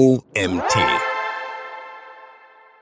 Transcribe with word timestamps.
OMT. 0.00 0.74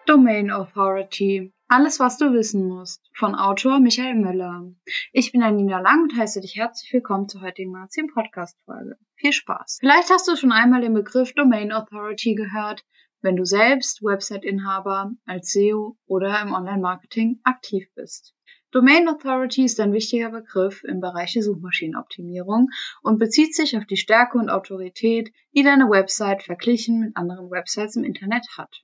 Domain 0.06 0.52
Authority. 0.52 1.52
Alles, 1.66 1.98
was 1.98 2.16
du 2.16 2.32
wissen 2.32 2.68
musst. 2.68 3.10
Von 3.12 3.34
Autor 3.34 3.80
Michael 3.80 4.14
Müller. 4.14 4.70
Ich 5.12 5.32
bin 5.32 5.42
Anina 5.42 5.80
Lang 5.80 6.04
und 6.04 6.16
heiße 6.16 6.40
dich 6.40 6.54
herzlich 6.54 6.92
willkommen 6.92 7.28
zur 7.28 7.40
heutigen 7.40 7.72
Magazin 7.72 8.06
Podcast 8.06 8.56
Folge. 8.64 8.98
Viel 9.16 9.32
Spaß. 9.32 9.78
Vielleicht 9.80 10.10
hast 10.10 10.28
du 10.28 10.36
schon 10.36 10.52
einmal 10.52 10.80
den 10.80 10.94
Begriff 10.94 11.32
Domain 11.32 11.72
Authority 11.72 12.36
gehört, 12.36 12.84
wenn 13.20 13.34
du 13.34 13.44
selbst 13.44 14.00
Website-Inhaber 14.04 15.10
als 15.26 15.50
SEO 15.50 15.98
oder 16.06 16.40
im 16.40 16.52
Online-Marketing 16.52 17.40
aktiv 17.42 17.88
bist. 17.96 18.32
Domain 18.70 19.08
Authority 19.08 19.64
ist 19.64 19.80
ein 19.80 19.94
wichtiger 19.94 20.28
Begriff 20.28 20.84
im 20.84 21.00
Bereich 21.00 21.32
der 21.32 21.42
Suchmaschinenoptimierung 21.42 22.68
und 23.02 23.18
bezieht 23.18 23.54
sich 23.54 23.78
auf 23.78 23.86
die 23.86 23.96
Stärke 23.96 24.36
und 24.36 24.50
Autorität, 24.50 25.32
die 25.54 25.62
deine 25.62 25.88
Website 25.88 26.42
verglichen 26.42 27.00
mit 27.00 27.16
anderen 27.16 27.50
Websites 27.50 27.96
im 27.96 28.04
Internet 28.04 28.46
hat. 28.58 28.82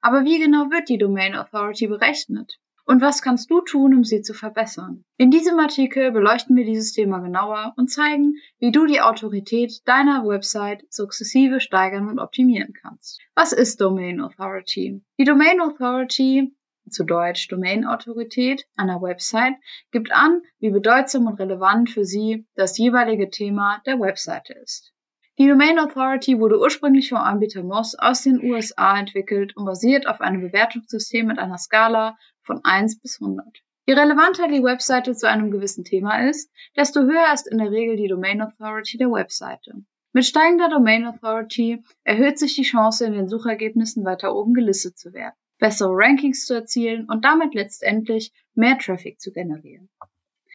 Aber 0.00 0.24
wie 0.24 0.38
genau 0.38 0.70
wird 0.70 0.88
die 0.88 0.96
Domain 0.96 1.34
Authority 1.34 1.86
berechnet? 1.86 2.58
Und 2.86 3.02
was 3.02 3.20
kannst 3.20 3.50
du 3.50 3.60
tun, 3.60 3.94
um 3.94 4.04
sie 4.04 4.22
zu 4.22 4.32
verbessern? 4.32 5.04
In 5.18 5.30
diesem 5.30 5.58
Artikel 5.58 6.12
beleuchten 6.12 6.56
wir 6.56 6.64
dieses 6.64 6.92
Thema 6.92 7.18
genauer 7.18 7.74
und 7.76 7.90
zeigen, 7.90 8.36
wie 8.58 8.70
du 8.70 8.86
die 8.86 9.02
Autorität 9.02 9.82
deiner 9.84 10.26
Website 10.26 10.84
sukzessive 10.88 11.60
steigern 11.60 12.08
und 12.08 12.20
optimieren 12.20 12.72
kannst. 12.72 13.20
Was 13.34 13.52
ist 13.52 13.82
Domain 13.82 14.20
Authority? 14.20 15.02
Die 15.18 15.24
Domain 15.24 15.60
Authority 15.60 16.56
zu 16.90 17.04
Deutsch 17.04 17.48
Domain-Autorität 17.48 18.66
einer 18.76 19.02
Website, 19.02 19.54
gibt 19.90 20.12
an, 20.12 20.42
wie 20.58 20.70
bedeutsam 20.70 21.26
und 21.26 21.38
relevant 21.40 21.90
für 21.90 22.04
sie 22.04 22.46
das 22.54 22.78
jeweilige 22.78 23.30
Thema 23.30 23.82
der 23.86 24.00
Webseite 24.00 24.54
ist. 24.54 24.92
Die 25.38 25.48
Domain 25.48 25.78
Authority 25.78 26.38
wurde 26.38 26.58
ursprünglich 26.58 27.10
vom 27.10 27.18
Anbieter 27.18 27.62
Moz 27.62 27.94
aus 27.94 28.22
den 28.22 28.42
USA 28.42 28.98
entwickelt 28.98 29.54
und 29.56 29.66
basiert 29.66 30.06
auf 30.06 30.20
einem 30.20 30.40
Bewertungssystem 30.40 31.26
mit 31.26 31.38
einer 31.38 31.58
Skala 31.58 32.16
von 32.42 32.64
1 32.64 33.00
bis 33.00 33.20
100. 33.20 33.44
Je 33.84 33.94
relevanter 33.94 34.48
die 34.48 34.62
Webseite 34.62 35.14
zu 35.14 35.28
einem 35.28 35.50
gewissen 35.50 35.84
Thema 35.84 36.26
ist, 36.26 36.50
desto 36.74 37.02
höher 37.02 37.34
ist 37.34 37.46
in 37.46 37.58
der 37.58 37.70
Regel 37.70 37.96
die 37.96 38.08
Domain 38.08 38.40
Authority 38.40 38.96
der 38.96 39.10
Webseite. 39.10 39.74
Mit 40.12 40.24
steigender 40.24 40.70
Domain 40.70 41.04
Authority 41.04 41.84
erhöht 42.02 42.38
sich 42.38 42.54
die 42.54 42.62
Chance, 42.62 43.04
in 43.04 43.12
den 43.12 43.28
Suchergebnissen 43.28 44.04
weiter 44.06 44.34
oben 44.34 44.54
gelistet 44.54 44.96
zu 44.96 45.12
werden 45.12 45.36
bessere 45.58 45.90
Rankings 45.92 46.44
zu 46.44 46.54
erzielen 46.54 47.06
und 47.08 47.24
damit 47.24 47.54
letztendlich 47.54 48.32
mehr 48.54 48.78
Traffic 48.78 49.20
zu 49.20 49.32
generieren. 49.32 49.88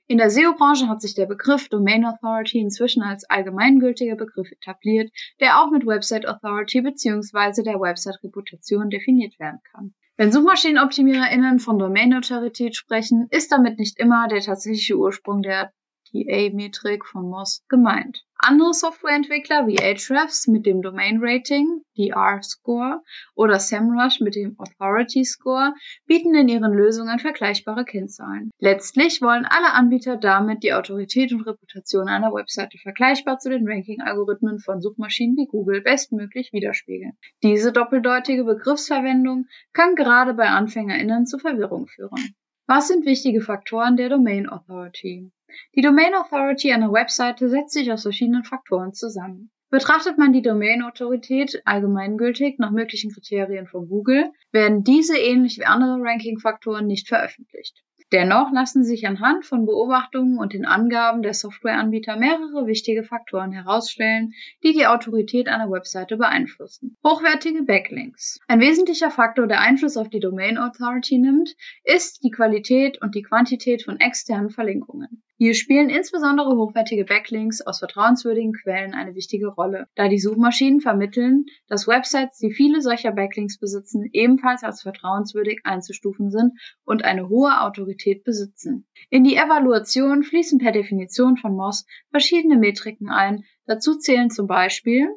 In 0.08 0.18
der 0.18 0.30
SEO-Branche 0.30 0.90
hat 0.90 1.02
sich 1.02 1.16
der 1.16 1.26
Begriff 1.26 1.70
Domain 1.70 2.04
Authority 2.04 2.60
inzwischen 2.60 3.02
als 3.02 3.24
allgemeingültiger 3.30 4.16
Begriff 4.16 4.52
etabliert, 4.52 5.10
der 5.40 5.62
auch 5.62 5.72
mit 5.72 5.86
Website 5.86 6.28
Authority 6.28 6.82
bzw. 6.82 7.64
der 7.64 7.80
Website-Reputation 7.80 8.90
definiert 8.90 9.40
werden 9.40 9.62
kann. 9.72 9.94
Wenn 10.18 10.32
SuchmaschinenoptimiererInnen 10.32 11.60
von 11.60 11.80
Domain-Autorität 11.80 12.76
sprechen, 12.76 13.28
ist 13.32 13.52
damit 13.52 13.80
nicht 13.80 13.98
immer 14.00 14.28
der 14.28 14.42
tatsächliche 14.42 14.98
Ursprung 14.98 15.42
der 15.42 15.72
TA-Metrik 16.12 17.06
von 17.06 17.30
Moz 17.30 17.64
gemeint. 17.70 18.23
Andere 18.44 18.73
Softwareentwickler 18.73 19.67
wie 19.67 19.80
Ahrefs 19.80 20.48
mit 20.48 20.66
dem 20.66 20.81
Domain 20.81 21.20
Rating, 21.22 21.84
DR-Score 21.95 23.02
oder 23.36 23.59
SEMrush 23.59 24.20
mit 24.20 24.36
dem 24.36 24.56
Authority 24.58 25.23
Score 25.23 25.76
bieten 26.08 26.34
in 26.34 26.48
ihren 26.48 26.73
Lösungen 26.73 27.20
vergleichbare 27.20 27.86
Kennzahlen. 27.86 28.50
Letztlich 28.58 29.22
wollen 29.22 29.45
alle 29.45 29.73
Anbieter 29.73 30.17
damit 30.17 30.64
die 30.64 30.73
Autorität 30.73 31.32
und 31.34 31.42
Reputation 31.42 32.08
einer 32.08 32.34
Webseite 32.34 32.80
vergleichbar 32.80 33.38
zu 33.38 33.50
den 33.50 33.67
Ranking-Algorithmen 33.67 34.59
von 34.59 34.82
Suchmaschinen 34.82 35.38
wie 35.38 35.45
Google 35.45 35.82
bestmöglich 35.82 36.52
widerspiegeln. 36.52 37.14
Diese 37.44 37.72
doppeldeutige 37.72 38.44
Begriffsverwendung 38.44 39.45
kann 39.73 39.94
gerade 39.95 40.34
bei 40.34 40.48
AnfängerInnen 40.48 41.28
zu 41.28 41.38
Verwirrung 41.38 41.86
führen. 41.86 42.36
Was 42.66 42.88
sind 42.88 43.06
wichtige 43.06 43.42
Faktoren 43.42 43.98
der 43.98 44.09
Domain 44.09 44.48
Authority? 44.48 45.32
Die 45.76 45.82
Domain 45.82 46.14
Authority 46.16 46.72
einer 46.72 46.92
Webseite 46.92 47.50
setzt 47.50 47.73
sich 47.73 47.92
aus 47.92 48.04
verschiedenen 48.04 48.44
Faktoren 48.44 48.94
zusammen. 48.94 49.52
Betrachtet 49.70 50.17
man 50.17 50.34
die 50.34 50.42
Domain-Autorität 50.42 51.62
allgemeingültig 51.64 52.60
nach 52.60 52.72
möglichen 52.72 53.12
Kriterien 53.14 53.67
von 53.67 53.88
Google, 53.88 54.32
werden 54.52 54.84
diese 54.84 55.17
ähnlich 55.17 55.60
wie 55.60 55.66
andere 55.66 55.98
Ranking-Faktoren 56.02 56.88
nicht 56.88 57.08
veröffentlicht. 57.08 57.82
Dennoch 58.11 58.52
lassen 58.52 58.84
sich 58.84 59.08
anhand 59.08 59.45
von 59.45 59.66
Beobachtungen 59.66 60.38
und 60.38 60.52
den 60.52 60.66
Angaben 60.66 61.22
der 61.22 61.34
Softwareanbieter 61.34 62.17
mehrere 62.17 62.67
wichtige 62.67 63.04
Faktoren 63.04 63.54
herausstellen, 63.54 64.34
die 64.64 64.73
die 64.73 64.86
Autorität 64.86 65.48
einer 65.48 65.72
Webseite 65.72 66.17
beeinflussen. 66.17 66.98
Hochwertige 67.08 67.64
Backlinks. 67.64 68.42
Ein 68.50 68.60
wesentlicher 68.60 69.11
Faktor, 69.11 69.48
der 69.48 69.61
Einfluss 69.61 69.95
auf 69.95 70.10
die 70.10 70.20
Domain 70.20 70.58
Authority 70.58 71.20
nimmt, 71.20 71.56
ist 71.86 72.26
die 72.26 72.32
Qualität 72.32 73.02
und 73.02 73.16
die 73.16 73.22
Quantität 73.22 73.84
von 73.84 74.02
externen 74.02 74.50
Verlinkungen. 74.50 75.23
Hier 75.42 75.56
spielen 75.56 75.90
insbesondere 75.90 76.56
hochwertige 76.56 77.04
Backlinks 77.04 77.62
aus 77.64 77.80
vertrauenswürdigen 77.80 78.54
Quellen 78.54 78.94
eine 78.94 79.16
wichtige 79.16 79.48
Rolle, 79.48 79.88
da 79.96 80.08
die 80.08 80.20
Suchmaschinen 80.20 80.82
vermitteln, 80.82 81.46
dass 81.68 81.88
Websites, 81.88 82.38
die 82.38 82.52
viele 82.52 82.80
solcher 82.80 83.12
Backlinks 83.12 83.58
besitzen, 83.58 84.08
ebenfalls 84.14 84.64
als 84.64 84.84
vertrauenswürdig 84.84 85.62
einzustufen 85.64 86.30
sind 86.30 86.54
und 86.86 87.04
eine 87.04 87.28
hohe 87.28 87.60
Autorität 87.60 88.24
besitzen. 88.24 88.88
In 89.10 89.24
die 89.24 89.36
Evaluation 89.36 90.22
fließen 90.22 90.60
per 90.60 90.74
Definition 90.74 91.38
von 91.38 91.56
Moss 91.56 91.88
verschiedene 92.12 92.60
Metriken 92.60 93.10
ein. 93.10 93.44
Dazu 93.66 93.98
zählen 93.98 94.30
zum 94.30 94.46
Beispiel 94.46 95.08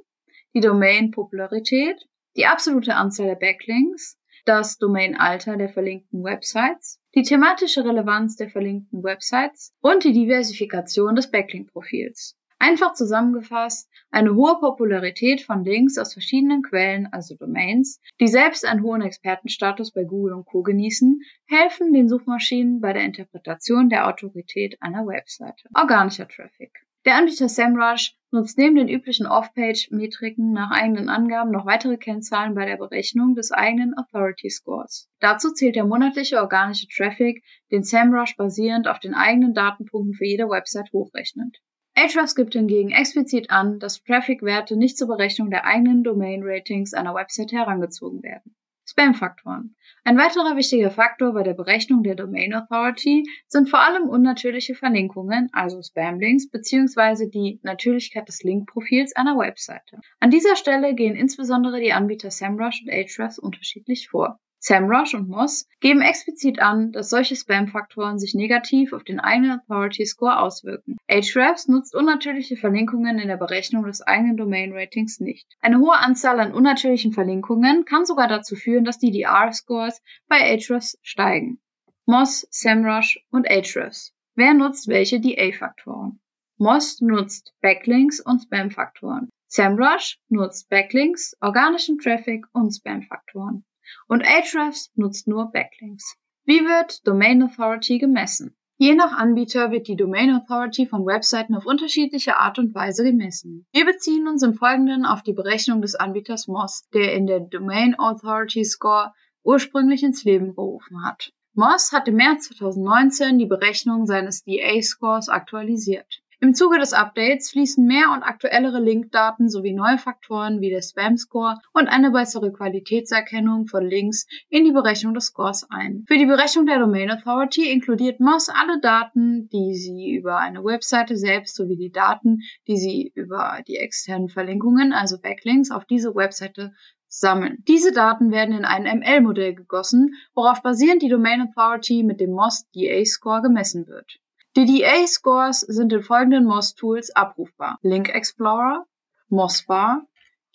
die 0.55 0.61
Domain-Popularität, 0.61 2.03
die 2.35 2.47
absolute 2.47 2.95
Anzahl 2.95 3.27
der 3.27 3.35
Backlinks, 3.35 4.19
das 4.45 4.79
Domain-Alter 4.79 5.57
der 5.57 5.69
verlinkten 5.69 6.23
Websites, 6.23 7.01
die 7.15 7.23
thematische 7.23 7.85
Relevanz 7.85 8.37
der 8.37 8.51
verlinkten 8.51 9.03
Websites 9.03 9.73
und 9.81 10.05
die 10.05 10.13
Diversifikation 10.13 11.17
des 11.17 11.31
Backlink-Profils. 11.31 12.37
Einfach 12.59 12.95
zusammengefasst, 12.95 13.91
eine 14.11 14.35
hohe 14.35 14.59
Popularität 14.59 15.43
von 15.43 15.65
Links 15.65 15.99
aus 15.99 16.13
verschiedenen 16.13 16.63
Quellen, 16.63 17.09
also 17.13 17.35
Domains, 17.35 18.01
die 18.21 18.29
selbst 18.29 18.65
einen 18.65 18.83
hohen 18.83 19.03
Expertenstatus 19.03 19.93
bei 19.93 20.05
Google 20.05 20.35
und 20.35 20.47
Co. 20.47 20.63
genießen, 20.63 21.21
helfen 21.47 21.93
den 21.93 22.09
Suchmaschinen 22.09 22.81
bei 22.81 22.93
der 22.93 23.03
Interpretation 23.03 23.89
der 23.89 24.09
Autorität 24.09 24.77
einer 24.81 25.07
Webseite. 25.07 25.69
Organischer 25.75 26.29
Traffic. 26.29 26.84
Der 27.05 27.17
Anbieter 27.17 27.51
SEMrush 27.51 28.17
nutzt 28.31 28.57
neben 28.57 28.77
den 28.77 28.89
üblichen 28.89 29.27
Off-Page-Metriken 29.27 30.53
nach 30.53 30.71
eigenen 30.71 31.11
Angaben 31.11 31.51
noch 31.51 31.67
weitere 31.67 31.99
Kennzahlen 31.99 32.55
bei 32.55 32.65
der 32.65 32.79
Berechnung 32.79 33.35
des 33.35 33.53
eigenen 33.53 33.95
Authority 33.99 34.49
Scores. 34.49 35.11
Dazu 35.21 35.53
zählt 35.53 35.77
der 35.77 35.85
monatliche 35.85 36.41
organische 36.41 36.89
Traffic, 36.89 37.45
den 37.71 37.83
SEMrush 37.83 38.37
basierend 38.37 38.89
auf 38.89 39.01
den 39.01 39.13
eigenen 39.13 39.53
Datenpunkten 39.53 40.15
für 40.15 40.25
jede 40.25 40.49
Website 40.49 40.91
hochrechnet. 40.95 41.59
Ahrefs 41.95 42.35
gibt 42.35 42.55
hingegen 42.55 42.91
explizit 42.91 43.51
an, 43.51 43.79
dass 43.79 44.03
Traffic-Werte 44.03 44.77
nicht 44.77 44.97
zur 44.97 45.09
Berechnung 45.09 45.51
der 45.51 45.67
eigenen 45.67 46.05
Domain-Ratings 46.05 46.95
einer 46.95 47.15
Website 47.15 47.53
herangezogen 47.53 48.23
werden. 48.23 48.57
Spam-Faktoren. 48.95 49.75
Ein 50.05 50.17
weiterer 50.19 50.57
wichtiger 50.57 50.93
Faktor 50.93 51.35
bei 51.35 51.43
der 51.43 51.55
Berechnung 51.55 52.05
der 52.05 52.15
Domain 52.15 52.55
Authority 52.55 53.25
sind 53.49 53.69
vor 53.69 53.81
allem 53.81 54.09
unnatürliche 54.09 54.77
Verlinkungen, 54.77 55.49
also 55.53 55.83
Spam-Links, 55.83 56.49
bzw. 56.49 57.29
die 57.29 57.59
Natürlichkeit 57.65 58.29
des 58.29 58.45
Linkprofils 58.45 59.17
einer 59.17 59.37
Webseite. 59.37 59.99
An 60.21 60.31
dieser 60.31 60.55
Stelle 60.55 60.95
gehen 60.95 61.17
insbesondere 61.17 61.81
die 61.81 61.93
Anbieter 61.93 62.31
SEMrush 62.31 62.83
und 62.83 62.93
Ahrefs 62.93 63.41
unterschiedlich 63.41 64.09
vor. 64.09 64.39
SEMrush 64.67 65.13
und 65.13 65.29
Moz 65.29 65.69
geben 65.81 66.01
explizit 66.01 66.59
an, 66.59 66.91
dass 66.91 67.11
solche 67.11 67.37
Spam-Faktoren 67.37 68.19
sich 68.19 68.35
negativ 68.35 68.95
auf 68.95 69.05
den 69.05 69.21
eigenen 69.21 69.61
Authority 69.61 70.07
Score 70.07 70.39
auswirken. 70.41 70.97
Ahrefs 71.07 71.69
nutzt 71.69 71.95
unnatürliche 71.95 72.57
Verlinkungen 72.57 73.19
in 73.19 73.29
der 73.29 73.37
Berechnung 73.37 73.85
des 73.85 74.01
eigenen 74.01 74.39
Domain-Ratings 74.39 75.21
nicht. 75.21 75.47
Eine 75.61 75.81
hohe 75.81 75.99
Anzahl 75.99 76.41
an 76.41 76.55
unnatürlichen 76.55 77.13
Verlinkungen 77.13 77.85
kann 77.85 78.07
sogar 78.07 78.27
dazu 78.27 78.57
führen, 78.57 78.87
dass 78.87 78.99
die 78.99 79.11
DR-Scores 79.11 80.01
bei 80.29 80.39
Ahrefs 80.41 80.99
steigen. 81.03 81.61
Moz, 82.07 82.47
SEMrush 82.51 83.23
und 83.31 83.47
Ahrefs. 83.47 84.15
Wer 84.35 84.55
nutzt 84.55 84.89
welche 84.89 85.21
DA-Faktoren? 85.21 86.21
Moz 86.57 87.03
nutzt 87.03 87.53
Backlinks 87.61 88.19
und 88.19 88.41
Spam-Faktoren. 88.41 89.29
SEMrush 89.47 90.19
nutzt 90.31 90.71
Backlinks, 90.71 91.37
organischen 91.43 91.99
Traffic 91.99 92.47
und 92.55 92.71
Spam-Faktoren. 92.71 93.63
Und 94.09 94.23
Ahrefs 94.23 94.91
nutzt 94.95 95.29
nur 95.29 95.51
Backlinks. 95.53 96.17
Wie 96.45 96.61
wird 96.61 97.07
Domain 97.07 97.43
Authority 97.43 97.99
gemessen? 97.99 98.57
Je 98.77 98.95
nach 98.95 99.13
Anbieter 99.13 99.71
wird 99.71 99.87
die 99.87 99.97
Domain 99.97 100.35
Authority 100.35 100.87
von 100.87 101.07
Webseiten 101.07 101.55
auf 101.55 101.65
unterschiedliche 101.65 102.39
Art 102.39 102.59
und 102.59 102.75
Weise 102.75 103.05
gemessen. 103.05 103.67
Wir 103.73 103.85
beziehen 103.85 104.27
uns 104.27 104.43
im 104.43 104.55
Folgenden 104.55 105.07
auf 105.07 105.23
die 105.23 105.33
Berechnung 105.33 105.81
des 105.81 105.95
Anbieters 105.95 106.49
Moz, 106.49 106.89
der 106.93 107.15
in 107.15 107.27
der 107.27 107.41
Domain 107.41 107.99
Authority 107.99 108.65
Score 108.65 109.13
ursprünglich 109.45 110.03
ins 110.03 110.25
Leben 110.25 110.55
gerufen 110.55 111.05
hat. 111.05 111.33
Moz 111.53 111.93
hat 111.93 112.09
im 112.09 112.17
März 112.17 112.49
2019 112.49 113.39
die 113.39 113.47
Berechnung 113.47 114.07
seines 114.07 114.43
DA-Scores 114.43 115.29
aktualisiert. 115.29 116.24
Im 116.45 116.53
Zuge 116.53 116.79
des 116.79 116.93
Updates 116.93 117.53
fließen 117.53 117.87
mehr 117.87 118.11
und 118.13 118.23
aktuellere 118.23 118.79
Linkdaten 118.79 119.49
sowie 119.49 119.73
neue 119.73 119.97
Faktoren 119.97 120.61
wie 120.61 120.69
der 120.69 120.83
Spam-Score 120.83 121.57
und 121.73 121.89
eine 121.89 122.11
bessere 122.11 122.53
Qualitätserkennung 122.53 123.67
von 123.67 123.83
Links 123.83 124.27
in 124.51 124.67
die 124.67 124.73
Berechnung 124.73 125.15
des 125.15 125.29
Scores 125.29 125.67
ein. 125.71 126.05
Für 126.07 126.19
die 126.19 126.27
Berechnung 126.27 126.67
der 126.67 126.81
Domain 126.81 127.11
Authority 127.11 127.73
inkludiert 127.73 128.21
Moz 128.21 128.51
alle 128.51 128.79
Daten, 128.79 129.49
die 129.55 129.75
sie 129.75 130.15
über 130.15 130.37
eine 130.37 130.63
Webseite 130.63 131.17
selbst 131.17 131.57
sowie 131.57 131.79
die 131.79 131.91
Daten, 131.91 132.41
die 132.69 132.77
sie 132.77 133.11
über 133.15 133.63
die 133.67 133.77
externen 133.77 134.29
Verlinkungen, 134.29 134.93
also 134.93 135.19
Backlinks, 135.19 135.71
auf 135.71 135.87
diese 135.87 136.15
Webseite 136.15 136.75
sammeln. 137.09 137.65
Diese 137.67 137.91
Daten 137.91 138.31
werden 138.31 138.55
in 138.55 138.67
ein 138.67 138.83
ML-Modell 138.83 139.55
gegossen, 139.55 140.13
worauf 140.35 140.61
basierend 140.61 141.01
die 141.01 141.09
Domain 141.09 141.41
Authority 141.41 142.03
mit 142.03 142.21
dem 142.21 142.33
MOS 142.33 142.67
DA-Score 142.75 143.41
gemessen 143.41 143.87
wird. 143.87 144.19
Die 144.57 144.67
DA-Scores 144.67 145.63
sind 145.63 145.93
in 145.93 146.05
folgenden 146.05 146.45
MOS-Tools 146.45 147.11
abrufbar. 147.17 147.81
Link 147.83 148.09
Explorer, 148.09 148.87
MOSBar, 149.29 150.07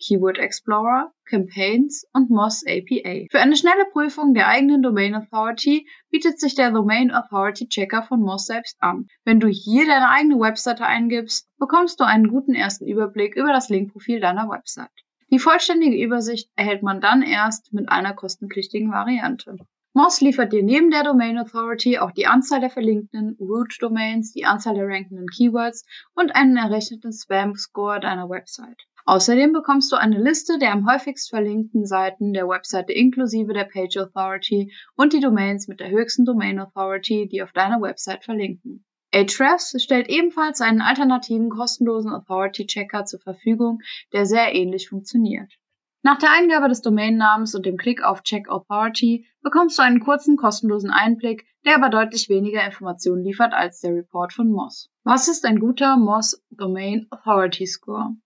Keyword 0.02 0.38
Explorer, 0.38 1.12
Campaigns 1.26 2.06
und 2.14 2.30
MOS 2.30 2.64
APA. 2.66 3.26
Für 3.30 3.40
eine 3.40 3.56
schnelle 3.56 3.84
Prüfung 3.92 4.32
der 4.32 4.48
eigenen 4.48 4.80
Domain 4.80 5.14
Authority 5.14 5.86
bietet 6.08 6.40
sich 6.40 6.54
der 6.54 6.70
Domain 6.70 7.10
Authority 7.10 7.68
Checker 7.68 8.02
von 8.02 8.20
MOS 8.20 8.46
selbst 8.46 8.78
an. 8.80 9.06
Wenn 9.26 9.38
du 9.38 9.48
hier 9.48 9.84
deine 9.84 10.08
eigene 10.08 10.40
Webseite 10.40 10.86
eingibst, 10.86 11.46
bekommst 11.58 12.00
du 12.00 12.04
einen 12.04 12.28
guten 12.28 12.54
ersten 12.54 12.86
Überblick 12.86 13.36
über 13.36 13.52
das 13.52 13.68
Linkprofil 13.68 14.20
deiner 14.20 14.48
Website. 14.48 14.88
Die 15.30 15.38
vollständige 15.38 16.02
Übersicht 16.02 16.48
erhält 16.56 16.82
man 16.82 17.02
dann 17.02 17.20
erst 17.20 17.74
mit 17.74 17.90
einer 17.90 18.14
kostenpflichtigen 18.14 18.90
Variante. 18.90 19.58
Moz 19.92 20.20
liefert 20.20 20.52
dir 20.52 20.62
neben 20.62 20.92
der 20.92 21.02
Domain 21.02 21.36
Authority 21.36 21.98
auch 21.98 22.12
die 22.12 22.28
Anzahl 22.28 22.60
der 22.60 22.70
verlinkten 22.70 23.36
Root 23.40 23.76
Domains, 23.80 24.32
die 24.32 24.44
Anzahl 24.44 24.74
der 24.74 24.86
rankenden 24.86 25.26
Keywords 25.26 25.84
und 26.14 26.32
einen 26.32 26.56
errechneten 26.56 27.12
Spam 27.12 27.56
Score 27.56 27.98
deiner 27.98 28.30
Website. 28.30 28.86
Außerdem 29.04 29.52
bekommst 29.52 29.90
du 29.90 29.96
eine 29.96 30.22
Liste 30.22 30.60
der 30.60 30.70
am 30.72 30.88
häufigst 30.88 31.30
verlinkten 31.30 31.86
Seiten 31.86 32.32
der 32.32 32.46
Webseite 32.46 32.92
inklusive 32.92 33.52
der 33.52 33.64
Page 33.64 33.96
Authority 33.96 34.72
und 34.94 35.12
die 35.12 35.18
Domains 35.18 35.66
mit 35.66 35.80
der 35.80 35.90
höchsten 35.90 36.24
Domain 36.24 36.60
Authority, 36.60 37.26
die 37.26 37.42
auf 37.42 37.50
deiner 37.50 37.82
Website 37.82 38.24
verlinken. 38.24 38.84
Ahrefs 39.12 39.74
stellt 39.82 40.08
ebenfalls 40.08 40.60
einen 40.60 40.82
alternativen 40.82 41.50
kostenlosen 41.50 42.12
Authority 42.12 42.66
Checker 42.66 43.06
zur 43.06 43.18
Verfügung, 43.18 43.80
der 44.12 44.24
sehr 44.24 44.54
ähnlich 44.54 44.88
funktioniert. 44.88 45.52
Nach 46.02 46.16
der 46.16 46.32
Eingabe 46.32 46.68
des 46.68 46.80
Domainnamens 46.80 47.54
und 47.54 47.66
dem 47.66 47.76
Klick 47.76 48.02
auf 48.02 48.22
Check 48.22 48.48
Authority 48.48 49.26
bekommst 49.42 49.78
du 49.78 49.82
einen 49.82 50.00
kurzen 50.00 50.38
kostenlosen 50.38 50.90
Einblick, 50.90 51.46
der 51.66 51.76
aber 51.76 51.90
deutlich 51.90 52.30
weniger 52.30 52.64
Informationen 52.64 53.22
liefert 53.22 53.52
als 53.52 53.80
der 53.80 53.94
Report 53.94 54.32
von 54.32 54.50
Moz. 54.50 54.88
Was 55.04 55.28
ist 55.28 55.44
ein 55.44 55.60
guter 55.60 55.98
Moz 55.98 56.42
Domain 56.50 57.06
Authority 57.10 57.66
Score? 57.66 58.16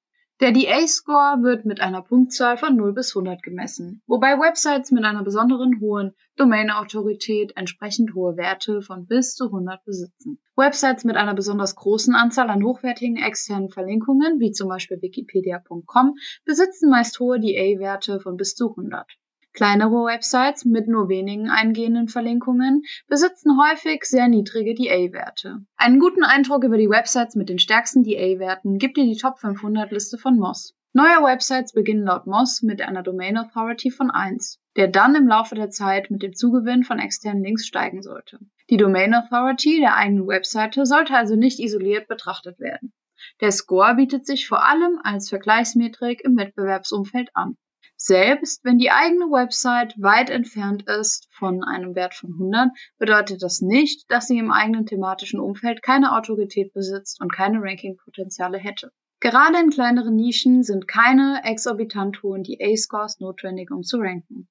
Der 0.45 0.53
DA-Score 0.53 1.43
wird 1.43 1.65
mit 1.65 1.81
einer 1.81 2.03
Punktzahl 2.03 2.59
von 2.59 2.77
0 2.77 2.93
bis 2.93 3.17
100 3.17 3.43
gemessen, 3.43 4.03
wobei 4.07 4.39
Websites 4.39 4.91
mit 4.91 5.03
einer 5.03 5.25
besonderen 5.25 5.81
hohen 5.81 6.13
Domain-Autorität 6.37 7.55
entsprechend 7.57 8.15
hohe 8.15 8.37
Werte 8.37 8.83
von 8.83 9.07
bis 9.07 9.37
zu 9.37 9.47
100 9.47 9.83
besitzen. 9.87 10.39
Websites 10.55 11.05
mit 11.05 11.17
einer 11.17 11.33
besonders 11.33 11.77
großen 11.77 12.15
Anzahl 12.15 12.51
an 12.51 12.63
hochwertigen 12.63 13.17
externen 13.17 13.71
Verlinkungen, 13.71 14.39
wie 14.39 14.53
zum 14.53 14.69
Beispiel 14.69 15.01
wikipedia.com, 15.01 16.17
besitzen 16.45 16.91
meist 16.91 17.19
hohe 17.21 17.41
DA-Werte 17.41 18.21
von 18.21 18.37
bis 18.37 18.55
zu 18.55 18.69
100. 18.69 19.17
Kleinere 19.55 20.05
Websites 20.05 20.65
mit 20.65 20.89
nur 20.89 21.09
wenigen 21.09 21.49
eingehenden 21.49 22.09
Verlinkungen 22.09 22.83
besitzen 23.07 23.57
häufig 23.57 24.03
sehr 24.05 24.27
niedrige 24.27 24.75
DA-Werte. 24.75 25.65
Einen 25.77 26.01
guten 26.01 26.25
Eindruck 26.25 26.65
über 26.65 26.77
die 26.77 26.91
Websites 26.91 27.37
mit 27.37 27.49
den 27.49 27.61
stärksten 27.61 28.03
DA-Werten 28.03 28.79
gibt 28.79 28.97
dir 28.97 29.05
die 29.05 29.17
Top 29.17 29.39
500 29.39 29.93
Liste 29.93 30.19
von 30.19 30.37
Moz. 30.37 30.75
Neue 30.93 31.23
Websites 31.23 31.73
beginnen 31.73 32.05
laut 32.05 32.27
Moz 32.27 32.63
mit 32.63 32.83
einer 32.83 33.05
Domain 33.05 33.39
Authority 33.39 33.93
von 33.93 34.11
1, 34.11 34.59
der 34.75 34.89
dann 34.89 35.15
im 35.15 35.29
Laufe 35.29 35.55
der 35.55 35.71
Zeit 35.71 36.11
mit 36.11 36.25
dem 36.25 36.35
Zugewinn 36.35 36.83
von 36.83 36.99
externen 36.99 37.45
Links 37.45 37.65
steigen 37.65 38.03
sollte. 38.03 38.41
Die 38.71 38.77
Domain 38.77 39.15
Authority 39.15 39.79
der 39.79 39.95
eigenen 39.95 40.27
Webseite 40.27 40.85
sollte 40.85 41.15
also 41.15 41.37
nicht 41.37 41.61
isoliert 41.61 42.09
betrachtet 42.09 42.59
werden. 42.59 42.93
Der 43.41 43.53
Score 43.53 43.95
bietet 43.95 44.27
sich 44.27 44.49
vor 44.49 44.69
allem 44.69 44.99
als 45.05 45.29
Vergleichsmetrik 45.29 46.25
im 46.25 46.37
Wettbewerbsumfeld 46.37 47.31
an. 47.35 47.57
Selbst 48.07 48.63
wenn 48.67 48.77
die 48.77 48.91
eigene 48.91 49.31
Website 49.31 49.95
weit 49.97 50.29
entfernt 50.29 50.87
ist 50.87 51.27
von 51.31 51.65
einem 51.65 51.95
Wert 51.95 52.13
von 52.13 52.35
100, 52.35 52.69
bedeutet 52.99 53.43
das 53.43 53.63
nicht, 53.63 54.05
dass 54.11 54.27
sie 54.27 54.37
im 54.37 54.51
eigenen 54.51 54.85
thematischen 54.85 55.41
Umfeld 55.41 55.81
keine 55.81 56.15
Autorität 56.15 56.75
besitzt 56.75 57.23
und 57.23 57.33
keine 57.33 57.63
Rankingpotenziale 57.63 58.59
hätte. 58.59 58.93
Gerade 59.21 59.59
in 59.59 59.71
kleineren 59.71 60.17
Nischen 60.17 60.63
sind 60.65 60.87
keine 60.87 61.41
exorbitant 61.45 62.23
hohen 62.23 62.43
DA-Scores 62.43 63.21
notwendig, 63.21 63.71
um 63.71 63.83
zu 63.83 63.97
ranken. 63.97 64.51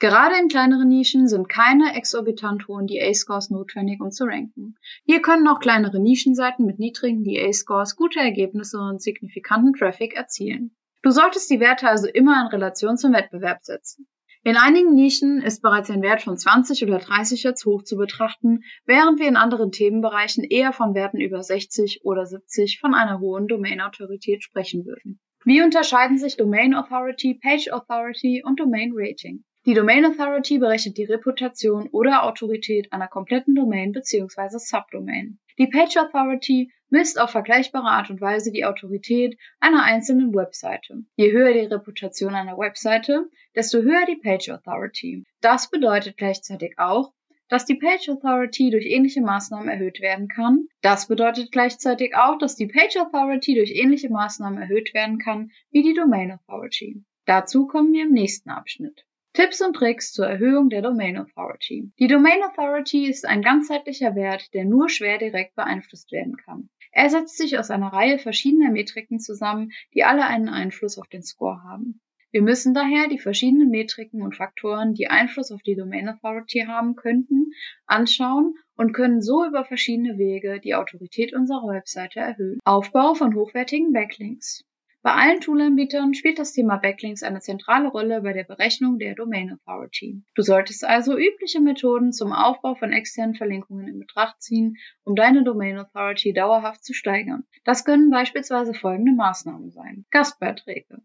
Gerade 0.00 0.34
in 0.42 0.48
kleineren 0.48 0.88
Nischen 0.88 1.28
sind 1.28 1.48
keine 1.48 1.94
exorbitant 1.94 2.66
hohen 2.66 2.88
DA-Scores 2.88 3.50
notwendig, 3.50 4.00
um 4.00 4.10
zu 4.10 4.24
ranken. 4.24 4.74
Hier 5.04 5.22
können 5.22 5.46
auch 5.46 5.60
kleinere 5.60 6.00
Nischenseiten 6.00 6.66
mit 6.66 6.80
niedrigen 6.80 7.22
DA-Scores 7.22 7.94
gute 7.94 8.18
Ergebnisse 8.18 8.80
und 8.80 9.00
signifikanten 9.00 9.74
Traffic 9.74 10.16
erzielen. 10.16 10.74
Du 11.02 11.10
solltest 11.10 11.50
die 11.50 11.60
Werte 11.60 11.88
also 11.88 12.08
immer 12.08 12.40
in 12.40 12.48
Relation 12.48 12.96
zum 12.96 13.12
Wettbewerb 13.12 13.62
setzen. 13.62 14.06
In 14.44 14.56
einigen 14.56 14.94
Nischen 14.94 15.42
ist 15.42 15.62
bereits 15.62 15.90
ein 15.90 16.02
Wert 16.02 16.22
von 16.22 16.36
20 16.36 16.84
oder 16.84 16.98
30 16.98 17.46
als 17.46 17.64
hoch 17.64 17.82
zu 17.82 17.96
betrachten, 17.96 18.62
während 18.86 19.18
wir 19.18 19.28
in 19.28 19.36
anderen 19.36 19.72
Themenbereichen 19.72 20.44
eher 20.44 20.72
von 20.72 20.94
Werten 20.94 21.20
über 21.20 21.42
60 21.42 22.00
oder 22.04 22.24
70 22.24 22.78
von 22.80 22.94
einer 22.94 23.20
hohen 23.20 23.46
Domain-Autorität 23.46 24.42
sprechen 24.42 24.86
würden. 24.86 25.20
Wie 25.44 25.62
unterscheiden 25.62 26.18
sich 26.18 26.36
Domain 26.36 26.74
Authority, 26.74 27.34
Page 27.34 27.70
Authority 27.72 28.42
und 28.44 28.58
Domain 28.58 28.92
Rating? 28.94 29.44
Die 29.66 29.74
Domain 29.74 30.06
Authority 30.06 30.58
berechnet 30.58 30.96
die 30.96 31.04
Reputation 31.04 31.88
oder 31.90 32.22
Autorität 32.22 32.92
einer 32.92 33.08
kompletten 33.08 33.54
Domain 33.54 33.92
bzw. 33.92 34.58
Subdomain. 34.58 35.38
Die 35.58 35.66
Page 35.66 35.96
Authority 35.96 36.72
misst 36.90 37.20
auf 37.20 37.30
vergleichbare 37.30 37.88
Art 37.88 38.10
und 38.10 38.20
Weise 38.20 38.52
die 38.52 38.64
Autorität 38.64 39.38
einer 39.60 39.82
einzelnen 39.82 40.34
Webseite. 40.34 41.04
Je 41.16 41.32
höher 41.32 41.52
die 41.52 41.66
Reputation 41.66 42.34
einer 42.34 42.58
Webseite, 42.58 43.28
desto 43.54 43.82
höher 43.82 44.06
die 44.06 44.16
Page 44.16 44.50
Authority. 44.50 45.24
Das 45.40 45.70
bedeutet 45.70 46.16
gleichzeitig 46.16 46.78
auch, 46.78 47.12
dass 47.48 47.64
die 47.64 47.76
Page 47.76 48.08
Authority 48.10 48.70
durch 48.70 48.86
ähnliche 48.86 49.22
Maßnahmen 49.22 49.68
erhöht 49.68 50.00
werden 50.00 50.28
kann. 50.28 50.68
Das 50.82 51.08
bedeutet 51.08 51.50
gleichzeitig 51.50 52.14
auch, 52.14 52.38
dass 52.38 52.56
die 52.56 52.66
Page 52.66 52.96
Authority 52.98 53.54
durch 53.54 53.72
ähnliche 53.74 54.10
Maßnahmen 54.10 54.60
erhöht 54.60 54.92
werden 54.94 55.18
kann 55.18 55.50
wie 55.70 55.82
die 55.82 55.94
Domain 55.94 56.32
Authority. 56.32 57.02
Dazu 57.24 57.66
kommen 57.66 57.92
wir 57.92 58.04
im 58.04 58.12
nächsten 58.12 58.50
Abschnitt. 58.50 59.04
Tipps 59.34 59.60
und 59.60 59.74
Tricks 59.74 60.12
zur 60.12 60.26
Erhöhung 60.26 60.68
der 60.68 60.82
Domain 60.82 61.16
Authority. 61.16 61.92
Die 61.98 62.08
Domain 62.08 62.42
Authority 62.42 63.08
ist 63.08 63.24
ein 63.24 63.42
ganzheitlicher 63.42 64.14
Wert, 64.14 64.52
der 64.52 64.64
nur 64.64 64.88
schwer 64.88 65.18
direkt 65.18 65.54
beeinflusst 65.54 66.10
werden 66.10 66.36
kann. 66.36 66.70
Er 66.92 67.10
setzt 67.10 67.36
sich 67.36 67.58
aus 67.58 67.70
einer 67.70 67.92
Reihe 67.92 68.18
verschiedener 68.18 68.70
Metriken 68.70 69.20
zusammen, 69.20 69.70
die 69.94 70.04
alle 70.04 70.26
einen 70.26 70.48
Einfluss 70.48 70.98
auf 70.98 71.08
den 71.08 71.22
Score 71.22 71.62
haben. 71.62 72.00
Wir 72.30 72.42
müssen 72.42 72.74
daher 72.74 73.08
die 73.08 73.18
verschiedenen 73.18 73.70
Metriken 73.70 74.20
und 74.20 74.36
Faktoren, 74.36 74.92
die 74.92 75.08
Einfluss 75.08 75.50
auf 75.50 75.62
die 75.62 75.76
Domain 75.76 76.10
Authority 76.10 76.66
haben 76.66 76.94
könnten, 76.94 77.52
anschauen 77.86 78.54
und 78.76 78.92
können 78.92 79.22
so 79.22 79.46
über 79.46 79.64
verschiedene 79.64 80.18
Wege 80.18 80.60
die 80.60 80.74
Autorität 80.74 81.34
unserer 81.34 81.68
Webseite 81.68 82.20
erhöhen. 82.20 82.58
Aufbau 82.64 83.14
von 83.14 83.34
hochwertigen 83.34 83.92
Backlinks. 83.92 84.67
Bei 85.08 85.14
allen 85.14 85.40
Toolanbietern 85.40 86.12
spielt 86.12 86.38
das 86.38 86.52
Thema 86.52 86.76
Backlinks 86.76 87.22
eine 87.22 87.40
zentrale 87.40 87.88
Rolle 87.88 88.20
bei 88.20 88.34
der 88.34 88.44
Berechnung 88.44 88.98
der 88.98 89.14
Domain 89.14 89.50
Authority. 89.54 90.22
Du 90.34 90.42
solltest 90.42 90.84
also 90.84 91.16
übliche 91.16 91.62
Methoden 91.62 92.12
zum 92.12 92.34
Aufbau 92.34 92.74
von 92.74 92.92
externen 92.92 93.34
Verlinkungen 93.34 93.88
in 93.88 94.00
Betracht 94.00 94.42
ziehen, 94.42 94.76
um 95.04 95.16
deine 95.16 95.44
Domain 95.44 95.78
Authority 95.78 96.34
dauerhaft 96.34 96.84
zu 96.84 96.92
steigern. 96.92 97.44
Das 97.64 97.86
können 97.86 98.10
beispielsweise 98.10 98.74
folgende 98.74 99.12
Maßnahmen 99.12 99.70
sein. 99.70 100.04
Gastbeiträge. 100.10 101.00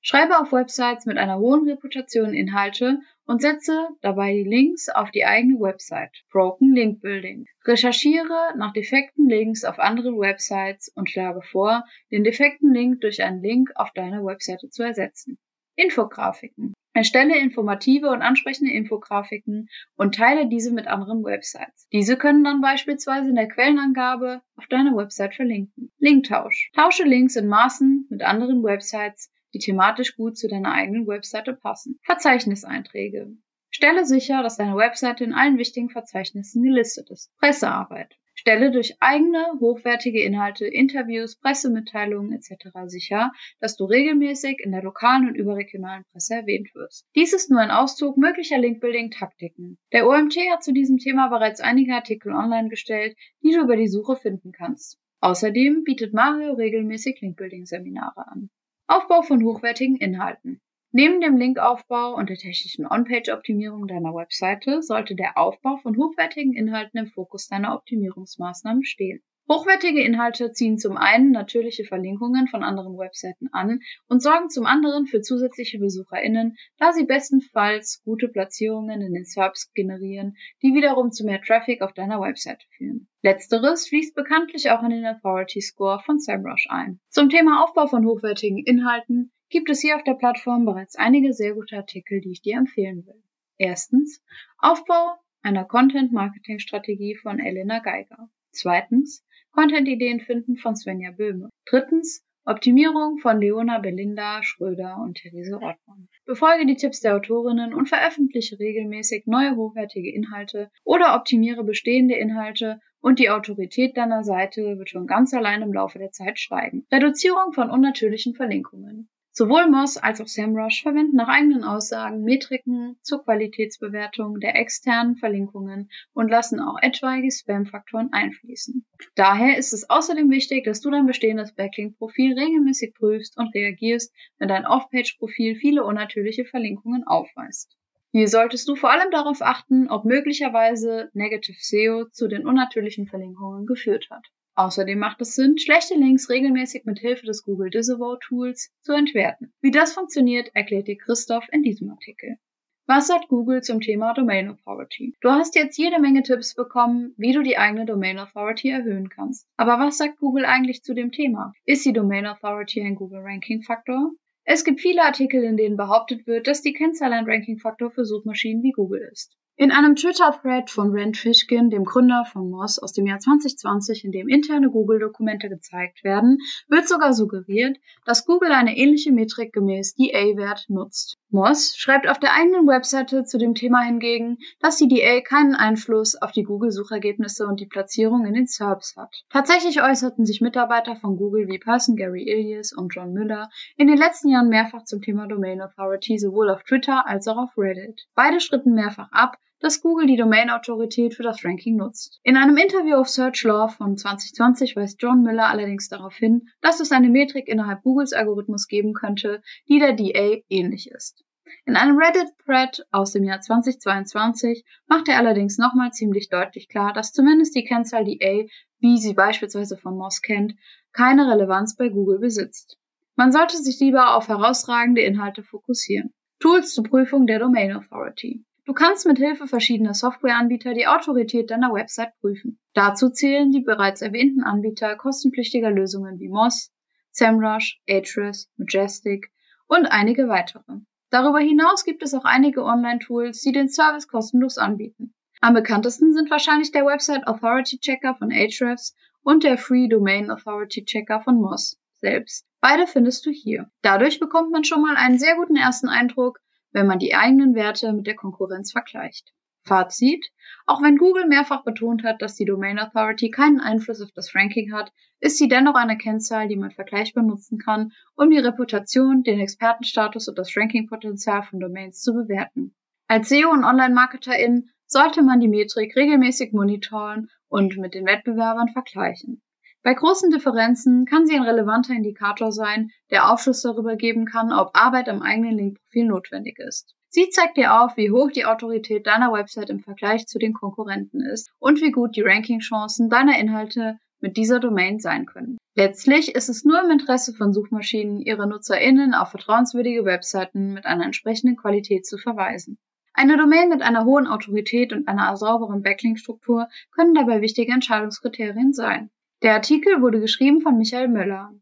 Schreibe 0.00 0.38
auf 0.38 0.52
Websites 0.52 1.06
mit 1.06 1.18
einer 1.18 1.38
hohen 1.38 1.68
Reputation 1.68 2.32
Inhalte 2.32 3.00
und 3.26 3.42
setze 3.42 3.88
dabei 4.00 4.32
die 4.32 4.48
Links 4.48 4.88
auf 4.88 5.10
die 5.10 5.24
eigene 5.24 5.60
Website. 5.60 6.24
Broken 6.30 6.74
Link 6.74 7.00
Building. 7.00 7.46
Recherchiere 7.66 8.54
nach 8.56 8.72
defekten 8.72 9.28
Links 9.28 9.64
auf 9.64 9.78
anderen 9.78 10.18
Websites 10.18 10.88
und 10.94 11.10
schlage 11.10 11.42
vor, 11.42 11.84
den 12.10 12.24
defekten 12.24 12.72
Link 12.72 13.00
durch 13.00 13.22
einen 13.22 13.42
Link 13.42 13.70
auf 13.74 13.92
deiner 13.92 14.24
Webseite 14.24 14.70
zu 14.70 14.82
ersetzen. 14.82 15.36
Infografiken. 15.74 16.74
Erstelle 16.94 17.38
informative 17.38 18.08
und 18.08 18.22
ansprechende 18.22 18.72
Infografiken 18.72 19.68
und 19.96 20.16
teile 20.16 20.48
diese 20.48 20.72
mit 20.72 20.88
anderen 20.88 21.22
Websites. 21.22 21.86
Diese 21.92 22.16
können 22.16 22.42
dann 22.42 22.60
beispielsweise 22.60 23.28
in 23.28 23.36
der 23.36 23.46
Quellenangabe 23.46 24.42
auf 24.56 24.66
deiner 24.66 24.96
Website 24.96 25.36
verlinken. 25.36 25.92
Linktausch. 25.98 26.72
Tausche 26.74 27.04
Links 27.04 27.36
in 27.36 27.46
Maßen 27.46 28.06
mit 28.10 28.22
anderen 28.22 28.64
Websites, 28.64 29.30
die 29.54 29.58
thematisch 29.58 30.16
gut 30.16 30.36
zu 30.36 30.48
deiner 30.48 30.72
eigenen 30.72 31.06
Webseite 31.06 31.52
passen. 31.54 31.98
Verzeichniseinträge. 32.02 33.32
Stelle 33.70 34.04
sicher, 34.06 34.42
dass 34.42 34.56
deine 34.56 34.76
Webseite 34.76 35.24
in 35.24 35.34
allen 35.34 35.58
wichtigen 35.58 35.90
Verzeichnissen 35.90 36.62
gelistet 36.62 37.10
ist. 37.10 37.30
Pressearbeit. 37.38 38.16
Stelle 38.34 38.70
durch 38.70 38.96
eigene, 39.00 39.44
hochwertige 39.58 40.22
Inhalte, 40.22 40.64
Interviews, 40.64 41.36
Pressemitteilungen 41.40 42.32
etc. 42.32 42.68
sicher, 42.86 43.32
dass 43.58 43.76
du 43.76 43.84
regelmäßig 43.84 44.60
in 44.60 44.70
der 44.70 44.84
lokalen 44.84 45.26
und 45.26 45.34
überregionalen 45.34 46.04
Presse 46.12 46.36
erwähnt 46.36 46.72
wirst. 46.72 47.08
Dies 47.16 47.32
ist 47.32 47.50
nur 47.50 47.60
ein 47.60 47.72
Auszug 47.72 48.16
möglicher 48.16 48.58
Linkbuilding-Taktiken. 48.58 49.76
Der 49.92 50.06
OMT 50.06 50.36
hat 50.52 50.62
zu 50.62 50.72
diesem 50.72 50.98
Thema 50.98 51.28
bereits 51.30 51.60
einige 51.60 51.94
Artikel 51.94 52.32
online 52.32 52.68
gestellt, 52.68 53.16
die 53.42 53.50
du 53.50 53.62
über 53.62 53.76
die 53.76 53.88
Suche 53.88 54.14
finden 54.14 54.52
kannst. 54.52 55.00
Außerdem 55.20 55.82
bietet 55.82 56.14
Mario 56.14 56.52
regelmäßig 56.54 57.20
Linkbuilding-Seminare 57.20 58.28
an. 58.28 58.50
Aufbau 58.90 59.20
von 59.20 59.44
hochwertigen 59.44 59.96
Inhalten. 59.96 60.62
Neben 60.92 61.20
dem 61.20 61.36
Linkaufbau 61.36 62.14
und 62.14 62.30
der 62.30 62.38
technischen 62.38 62.86
On-Page-Optimierung 62.86 63.86
deiner 63.86 64.14
Webseite 64.14 64.80
sollte 64.82 65.14
der 65.14 65.36
Aufbau 65.36 65.76
von 65.76 65.94
hochwertigen 65.98 66.54
Inhalten 66.54 66.98
im 66.98 67.06
Fokus 67.08 67.48
deiner 67.48 67.74
Optimierungsmaßnahmen 67.74 68.84
stehen. 68.84 69.22
Hochwertige 69.50 70.02
Inhalte 70.02 70.52
ziehen 70.52 70.76
zum 70.76 70.98
einen 70.98 71.30
natürliche 71.30 71.84
Verlinkungen 71.84 72.48
von 72.48 72.62
anderen 72.62 72.98
Webseiten 72.98 73.48
an 73.52 73.80
und 74.06 74.22
sorgen 74.22 74.50
zum 74.50 74.66
anderen 74.66 75.06
für 75.06 75.22
zusätzliche 75.22 75.78
BesucherInnen, 75.78 76.58
da 76.76 76.92
sie 76.92 77.06
bestenfalls 77.06 78.02
gute 78.04 78.28
Platzierungen 78.28 79.00
in 79.00 79.14
den 79.14 79.24
SERPs 79.24 79.72
generieren, 79.72 80.36
die 80.62 80.74
wiederum 80.74 81.12
zu 81.12 81.24
mehr 81.24 81.40
Traffic 81.40 81.80
auf 81.80 81.94
deiner 81.94 82.20
Webseite 82.20 82.66
führen. 82.76 83.08
Letzteres 83.22 83.88
fließt 83.88 84.14
bekanntlich 84.14 84.70
auch 84.70 84.82
in 84.82 84.90
den 84.90 85.06
Authority 85.06 85.62
Score 85.62 85.98
von 86.04 86.20
SEMrush 86.20 86.66
ein. 86.68 87.00
Zum 87.08 87.30
Thema 87.30 87.64
Aufbau 87.64 87.86
von 87.86 88.04
hochwertigen 88.04 88.58
Inhalten 88.58 89.32
gibt 89.48 89.70
es 89.70 89.80
hier 89.80 89.96
auf 89.96 90.04
der 90.04 90.14
Plattform 90.14 90.66
bereits 90.66 90.94
einige 90.96 91.32
sehr 91.32 91.54
gute 91.54 91.78
Artikel, 91.78 92.20
die 92.20 92.32
ich 92.32 92.42
dir 92.42 92.58
empfehlen 92.58 93.06
will. 93.06 93.22
Erstens 93.56 94.22
Aufbau 94.58 95.14
einer 95.40 95.64
Content-Marketing-Strategie 95.64 97.14
von 97.14 97.38
Elena 97.38 97.78
Geiger. 97.78 98.28
Zweitens 98.50 99.24
Content-Ideen 99.58 100.20
finden 100.20 100.56
von 100.56 100.76
Svenja 100.76 101.10
Böhme. 101.10 101.50
Drittens 101.68 102.24
Optimierung 102.44 103.18
von 103.18 103.40
Leona 103.40 103.80
Belinda 103.80 104.40
Schröder 104.44 104.98
und 105.02 105.16
Therese 105.16 105.56
Rottmann. 105.56 106.08
Befolge 106.26 106.64
die 106.64 106.76
Tipps 106.76 107.00
der 107.00 107.16
Autorinnen 107.16 107.74
und 107.74 107.88
veröffentliche 107.88 108.56
regelmäßig 108.60 109.24
neue 109.26 109.56
hochwertige 109.56 110.14
Inhalte 110.14 110.70
oder 110.84 111.16
optimiere 111.16 111.64
bestehende 111.64 112.14
Inhalte 112.14 112.78
und 113.00 113.18
die 113.18 113.30
Autorität 113.30 113.96
deiner 113.96 114.22
Seite 114.22 114.78
wird 114.78 114.90
schon 114.90 115.08
ganz 115.08 115.34
allein 115.34 115.62
im 115.62 115.72
Laufe 115.72 115.98
der 115.98 116.12
Zeit 116.12 116.38
steigen. 116.38 116.86
Reduzierung 116.92 117.52
von 117.52 117.68
unnatürlichen 117.68 118.36
Verlinkungen. 118.36 119.08
Sowohl 119.38 119.70
Moss 119.70 119.96
als 119.98 120.20
auch 120.20 120.26
SEMrush 120.26 120.82
verwenden 120.82 121.14
nach 121.14 121.28
eigenen 121.28 121.62
Aussagen 121.62 122.24
Metriken 122.24 122.96
zur 123.02 123.22
Qualitätsbewertung 123.22 124.40
der 124.40 124.56
externen 124.56 125.14
Verlinkungen 125.14 125.92
und 126.12 126.28
lassen 126.28 126.58
auch 126.58 126.76
etwaige 126.82 127.30
Spam-Faktoren 127.30 128.08
einfließen. 128.10 128.84
Daher 129.14 129.56
ist 129.56 129.72
es 129.72 129.88
außerdem 129.88 130.28
wichtig, 130.28 130.64
dass 130.64 130.80
du 130.80 130.90
dein 130.90 131.06
bestehendes 131.06 131.54
Backlink-Profil 131.54 132.36
regelmäßig 132.36 132.94
prüfst 132.94 133.38
und 133.38 133.54
reagierst, 133.54 134.12
wenn 134.38 134.48
dein 134.48 134.66
Off-Page-Profil 134.66 135.54
viele 135.54 135.84
unnatürliche 135.84 136.44
Verlinkungen 136.44 137.06
aufweist. 137.06 137.76
Hier 138.10 138.26
solltest 138.26 138.68
du 138.68 138.74
vor 138.74 138.90
allem 138.90 139.12
darauf 139.12 139.40
achten, 139.40 139.88
ob 139.88 140.04
möglicherweise 140.04 141.10
Negative 141.12 141.58
SEO 141.60 142.06
zu 142.10 142.26
den 142.26 142.44
unnatürlichen 142.44 143.06
Verlinkungen 143.06 143.66
geführt 143.66 144.08
hat. 144.10 144.26
Außerdem 144.58 144.98
macht 144.98 145.20
es 145.20 145.36
Sinn, 145.36 145.56
schlechte 145.56 145.94
Links 145.94 146.28
regelmäßig 146.28 146.84
mit 146.84 146.98
Hilfe 146.98 147.24
des 147.24 147.44
Google 147.44 147.70
Disavow 147.70 148.18
Tools 148.18 148.74
zu 148.80 148.92
entwerten. 148.92 149.52
Wie 149.60 149.70
das 149.70 149.92
funktioniert, 149.92 150.50
erklärt 150.52 150.88
dir 150.88 150.98
Christoph 150.98 151.46
in 151.52 151.62
diesem 151.62 151.90
Artikel. 151.90 152.38
Was 152.84 153.06
sagt 153.06 153.28
Google 153.28 153.62
zum 153.62 153.80
Thema 153.80 154.14
Domain 154.14 154.48
Authority? 154.48 155.14
Du 155.20 155.30
hast 155.30 155.54
jetzt 155.54 155.78
jede 155.78 156.00
Menge 156.00 156.24
Tipps 156.24 156.56
bekommen, 156.56 157.14
wie 157.16 157.32
du 157.32 157.44
die 157.44 157.56
eigene 157.56 157.86
Domain 157.86 158.18
Authority 158.18 158.70
erhöhen 158.70 159.10
kannst. 159.10 159.46
Aber 159.56 159.78
was 159.78 159.96
sagt 159.96 160.18
Google 160.18 160.44
eigentlich 160.44 160.82
zu 160.82 160.92
dem 160.92 161.12
Thema? 161.12 161.52
Ist 161.64 161.84
die 161.84 161.92
Domain 161.92 162.26
Authority 162.26 162.80
ein 162.80 162.96
Google 162.96 163.20
Ranking 163.22 163.62
Faktor? 163.62 164.10
Es 164.42 164.64
gibt 164.64 164.80
viele 164.80 165.04
Artikel, 165.04 165.44
in 165.44 165.56
denen 165.56 165.76
behauptet 165.76 166.26
wird, 166.26 166.48
dass 166.48 166.62
die 166.62 166.72
Kennzahl 166.72 167.12
ein 167.12 167.26
Ranking 167.26 167.58
Faktor 167.58 167.92
für 167.92 168.04
Suchmaschinen 168.04 168.64
wie 168.64 168.72
Google 168.72 169.08
ist. 169.12 169.36
In 169.60 169.72
einem 169.72 169.96
Twitter-Thread 169.96 170.70
von 170.70 170.96
Rand 170.96 171.16
Fishkin, 171.16 171.68
dem 171.68 171.82
Gründer 171.82 172.24
von 172.24 172.48
Moz 172.48 172.78
aus 172.78 172.92
dem 172.92 173.08
Jahr 173.08 173.18
2020, 173.18 174.04
in 174.04 174.12
dem 174.12 174.28
interne 174.28 174.70
Google-Dokumente 174.70 175.48
gezeigt 175.48 176.04
werden, 176.04 176.38
wird 176.68 176.86
sogar 176.86 177.12
suggeriert, 177.12 177.76
dass 178.04 178.24
Google 178.24 178.52
eine 178.52 178.76
ähnliche 178.76 179.10
Metrik 179.10 179.52
gemäß 179.52 179.96
DA-Wert 179.96 180.66
nutzt. 180.68 181.18
Moz 181.30 181.74
schreibt 181.76 182.08
auf 182.08 182.20
der 182.20 182.34
eigenen 182.34 182.68
Webseite 182.68 183.24
zu 183.24 183.36
dem 183.36 183.56
Thema 183.56 183.80
hingegen, 183.80 184.38
dass 184.60 184.76
die 184.76 184.86
DA 184.86 185.20
keinen 185.22 185.56
Einfluss 185.56 186.14
auf 186.14 186.30
die 186.30 186.44
Google-Suchergebnisse 186.44 187.44
und 187.44 187.58
die 187.58 187.66
Platzierung 187.66 188.26
in 188.26 188.34
den 188.34 188.46
SERPs 188.46 188.96
hat. 188.96 189.24
Tatsächlich 189.28 189.82
äußerten 189.82 190.24
sich 190.24 190.40
Mitarbeiter 190.40 190.94
von 190.94 191.16
Google 191.16 191.48
wie 191.48 191.58
Person 191.58 191.96
Gary 191.96 192.22
Ilias 192.22 192.72
und 192.72 192.94
John 192.94 193.12
Müller 193.12 193.50
in 193.76 193.88
den 193.88 193.98
letzten 193.98 194.28
Jahren 194.28 194.50
mehrfach 194.50 194.84
zum 194.84 195.02
Thema 195.02 195.26
Domain 195.26 195.60
Authority 195.60 196.16
sowohl 196.16 196.48
auf 196.48 196.62
Twitter 196.62 197.08
als 197.08 197.26
auch 197.26 197.38
auf 197.38 197.58
Reddit. 197.58 198.06
Beide 198.14 198.40
schritten 198.40 198.74
mehrfach 198.74 199.10
ab, 199.10 199.36
dass 199.60 199.80
Google 199.80 200.06
die 200.06 200.16
Domain-Autorität 200.16 201.14
für 201.14 201.22
das 201.22 201.44
Ranking 201.44 201.76
nutzt. 201.76 202.20
In 202.22 202.36
einem 202.36 202.56
Interview 202.56 202.96
auf 202.96 203.08
Search 203.08 203.42
Law 203.42 203.68
von 203.68 203.96
2020 203.96 204.76
weist 204.76 205.02
John 205.02 205.22
Miller 205.22 205.48
allerdings 205.48 205.88
darauf 205.88 206.14
hin, 206.14 206.48
dass 206.60 206.80
es 206.80 206.92
eine 206.92 207.08
Metrik 207.08 207.48
innerhalb 207.48 207.82
Googles 207.82 208.12
Algorithmus 208.12 208.68
geben 208.68 208.92
könnte, 208.92 209.42
die 209.68 209.78
der 209.78 209.94
DA 209.94 210.42
ähnlich 210.48 210.90
ist. 210.90 211.24
In 211.64 211.76
einem 211.76 211.98
Reddit-Thread 211.98 212.86
aus 212.90 213.12
dem 213.12 213.24
Jahr 213.24 213.40
2022 213.40 214.64
macht 214.86 215.08
er 215.08 215.16
allerdings 215.16 215.56
nochmal 215.58 215.92
ziemlich 215.92 216.28
deutlich 216.28 216.68
klar, 216.68 216.92
dass 216.92 217.12
zumindest 217.12 217.54
die 217.54 217.64
Kennzahl 217.64 218.04
DA, 218.04 218.46
wie 218.80 218.98
sie 218.98 219.14
beispielsweise 219.14 219.76
von 219.76 219.96
Moss 219.96 220.20
kennt, 220.20 220.54
keine 220.92 221.30
Relevanz 221.30 221.76
bei 221.76 221.88
Google 221.88 222.18
besitzt. 222.18 222.78
Man 223.16 223.32
sollte 223.32 223.56
sich 223.56 223.80
lieber 223.80 224.14
auf 224.14 224.28
herausragende 224.28 225.00
Inhalte 225.00 225.42
fokussieren. 225.42 226.12
Tools 226.38 226.74
zur 226.74 226.84
Prüfung 226.84 227.26
der 227.26 227.40
Domain 227.40 227.74
Authority. 227.74 228.44
Du 228.68 228.74
kannst 228.74 229.06
mit 229.06 229.16
Hilfe 229.16 229.46
verschiedener 229.46 229.94
Softwareanbieter 229.94 230.74
die 230.74 230.86
Autorität 230.86 231.50
deiner 231.50 231.72
Website 231.72 232.12
prüfen. 232.20 232.58
Dazu 232.74 233.08
zählen 233.08 233.50
die 233.50 233.62
bereits 233.62 234.02
erwähnten 234.02 234.44
Anbieter 234.44 234.94
kostenpflichtiger 234.94 235.70
Lösungen 235.70 236.18
wie 236.18 236.28
Moz, 236.28 236.70
SEMrush, 237.10 237.80
Ahrefs, 237.88 238.50
Majestic 238.58 239.32
und 239.68 239.86
einige 239.86 240.28
weitere. 240.28 240.80
Darüber 241.08 241.38
hinaus 241.38 241.86
gibt 241.86 242.02
es 242.02 242.12
auch 242.12 242.26
einige 242.26 242.62
Online-Tools, 242.62 243.40
die 243.40 243.52
den 243.52 243.70
Service 243.70 244.06
kostenlos 244.06 244.58
anbieten. 244.58 245.14
Am 245.40 245.54
bekanntesten 245.54 246.12
sind 246.12 246.30
wahrscheinlich 246.30 246.70
der 246.70 246.84
Website 246.84 247.26
Authority 247.26 247.78
Checker 247.78 248.16
von 248.16 248.30
Ahrefs 248.30 248.94
und 249.22 249.44
der 249.44 249.56
Free 249.56 249.88
Domain 249.88 250.30
Authority 250.30 250.84
Checker 250.84 251.22
von 251.22 251.40
Moz 251.40 251.80
selbst. 252.02 252.44
Beide 252.60 252.86
findest 252.86 253.24
du 253.24 253.30
hier. 253.30 253.70
Dadurch 253.80 254.20
bekommt 254.20 254.50
man 254.50 254.64
schon 254.64 254.82
mal 254.82 254.96
einen 254.96 255.18
sehr 255.18 255.36
guten 255.36 255.56
ersten 255.56 255.88
Eindruck, 255.88 256.38
wenn 256.72 256.86
man 256.86 256.98
die 256.98 257.14
eigenen 257.14 257.54
Werte 257.54 257.92
mit 257.92 258.06
der 258.06 258.16
Konkurrenz 258.16 258.72
vergleicht. 258.72 259.32
Fazit. 259.68 260.24
Auch 260.66 260.82
wenn 260.82 260.96
Google 260.96 261.26
mehrfach 261.26 261.62
betont 261.62 262.02
hat, 262.02 262.22
dass 262.22 262.34
die 262.34 262.44
Domain 262.44 262.78
Authority 262.78 263.30
keinen 263.30 263.60
Einfluss 263.60 264.00
auf 264.00 264.10
das 264.14 264.34
Ranking 264.34 264.72
hat, 264.72 264.92
ist 265.20 265.38
sie 265.38 265.48
dennoch 265.48 265.74
eine 265.74 265.98
Kennzahl, 265.98 266.48
die 266.48 266.56
man 266.56 266.70
vergleichbar 266.70 267.22
nutzen 267.22 267.58
kann, 267.58 267.92
um 268.14 268.30
die 268.30 268.38
Reputation, 268.38 269.22
den 269.22 269.40
Expertenstatus 269.40 270.28
und 270.28 270.38
das 270.38 270.56
Rankingpotenzial 270.56 271.42
von 271.42 271.60
Domains 271.60 272.00
zu 272.00 272.14
bewerten. 272.14 272.74
Als 273.08 273.28
SEO 273.28 273.50
und 273.50 273.64
Online-Marketerin 273.64 274.70
sollte 274.86 275.22
man 275.22 275.40
die 275.40 275.48
Metrik 275.48 275.96
regelmäßig 275.96 276.52
monitoren 276.52 277.30
und 277.48 277.76
mit 277.76 277.94
den 277.94 278.06
Wettbewerbern 278.06 278.68
vergleichen. 278.68 279.42
Bei 279.82 279.94
großen 279.94 280.30
Differenzen 280.30 281.06
kann 281.06 281.26
sie 281.26 281.36
ein 281.36 281.42
relevanter 281.42 281.94
Indikator 281.94 282.52
sein, 282.52 282.90
der 283.10 283.30
Aufschluss 283.30 283.62
darüber 283.62 283.96
geben 283.96 284.26
kann, 284.26 284.52
ob 284.52 284.70
Arbeit 284.74 285.08
am 285.08 285.22
eigenen 285.22 285.56
Linkprofil 285.56 286.06
notwendig 286.06 286.58
ist. 286.58 286.94
Sie 287.10 287.30
zeigt 287.30 287.56
dir 287.56 287.80
auf, 287.80 287.96
wie 287.96 288.10
hoch 288.10 288.30
die 288.30 288.44
Autorität 288.44 289.06
deiner 289.06 289.32
Website 289.32 289.70
im 289.70 289.80
Vergleich 289.80 290.26
zu 290.26 290.38
den 290.38 290.52
Konkurrenten 290.52 291.22
ist 291.22 291.50
und 291.58 291.80
wie 291.80 291.90
gut 291.90 292.16
die 292.16 292.22
Rankingchancen 292.22 293.08
deiner 293.08 293.38
Inhalte 293.38 293.98
mit 294.20 294.36
dieser 294.36 294.60
Domain 294.60 294.98
sein 294.98 295.26
können. 295.26 295.58
Letztlich 295.74 296.34
ist 296.34 296.48
es 296.48 296.64
nur 296.64 296.82
im 296.82 296.90
Interesse 296.90 297.32
von 297.32 297.52
Suchmaschinen, 297.52 298.20
ihre 298.20 298.48
NutzerInnen 298.48 299.14
auf 299.14 299.30
vertrauenswürdige 299.30 300.04
Webseiten 300.04 300.74
mit 300.74 300.86
einer 300.86 301.04
entsprechenden 301.04 301.56
Qualität 301.56 302.04
zu 302.04 302.18
verweisen. 302.18 302.78
Eine 303.14 303.36
Domain 303.36 303.68
mit 303.68 303.82
einer 303.82 304.04
hohen 304.04 304.26
Autorität 304.26 304.92
und 304.92 305.08
einer 305.08 305.36
sauberen 305.36 305.82
Backlink-Struktur 305.82 306.68
können 306.92 307.14
dabei 307.14 307.40
wichtige 307.40 307.72
Entscheidungskriterien 307.72 308.72
sein. 308.72 309.10
Der 309.40 309.54
Artikel 309.54 310.02
wurde 310.02 310.18
geschrieben 310.18 310.62
von 310.62 310.76
Michael 310.76 311.06
Möller. 311.06 311.52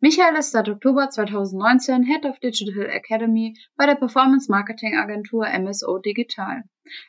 Michael 0.00 0.36
ist 0.36 0.50
seit 0.50 0.68
Oktober 0.68 1.08
2019 1.08 2.02
Head 2.02 2.26
of 2.26 2.38
Digital 2.40 2.84
Academy 2.90 3.56
bei 3.74 3.86
der 3.86 3.94
Performance 3.94 4.50
Marketing 4.50 4.98
Agentur 4.98 5.46
MSO 5.46 5.96
Digital. 5.96 6.64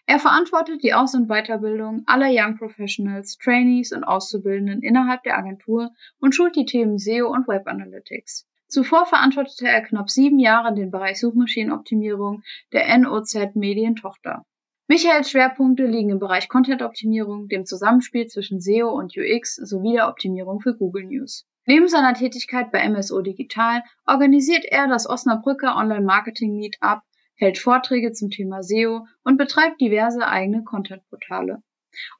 Er 0.05 0.19
verantwortet 0.19 0.81
die 0.81 0.93
Aus- 0.93 1.13
und 1.13 1.27
Weiterbildung 1.27 2.03
aller 2.05 2.29
Young 2.31 2.57
Professionals, 2.57 3.37
Trainees 3.37 3.91
und 3.91 4.05
Auszubildenden 4.05 4.81
innerhalb 4.81 5.23
der 5.23 5.37
Agentur 5.37 5.91
und 6.21 6.33
schult 6.33 6.55
die 6.55 6.65
Themen 6.65 6.99
SEO 6.99 7.27
und 7.27 7.49
Web 7.49 7.67
Analytics. 7.67 8.47
Zuvor 8.69 9.05
verantwortete 9.05 9.67
er 9.67 9.81
knapp 9.81 10.09
sieben 10.09 10.39
Jahre 10.39 10.73
den 10.73 10.89
Bereich 10.89 11.19
Suchmaschinenoptimierung 11.19 12.43
der 12.71 12.97
NOZ 12.97 13.55
Medientochter. 13.55 14.45
Michaels 14.93 15.31
Schwerpunkte 15.31 15.87
liegen 15.87 16.11
im 16.11 16.19
Bereich 16.19 16.47
Content-Optimierung, 16.47 17.47
dem 17.47 17.65
Zusammenspiel 17.65 18.27
zwischen 18.27 18.61
SEO 18.61 18.91
und 18.91 19.17
UX 19.17 19.55
sowie 19.55 19.93
der 19.93 20.07
Optimierung 20.07 20.59
für 20.59 20.77
Google 20.77 21.05
News. 21.05 21.47
Neben 21.65 21.87
seiner 21.87 22.13
Tätigkeit 22.13 22.71
bei 22.71 22.87
MSO 22.87 23.23
Digital 23.23 23.81
organisiert 24.05 24.65
er 24.65 24.87
das 24.87 25.09
Osnabrücker 25.09 25.75
Online-Marketing 25.77 26.57
Meetup, 26.57 27.01
hält 27.33 27.57
Vorträge 27.57 28.11
zum 28.11 28.29
Thema 28.29 28.61
SEO 28.61 29.07
und 29.23 29.37
betreibt 29.37 29.81
diverse 29.81 30.27
eigene 30.27 30.63
Content-Portale. 30.63 31.63